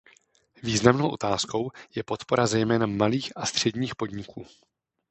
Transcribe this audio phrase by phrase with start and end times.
[0.63, 4.45] Významnou otázkou je podpora zejména malých a středních podniků.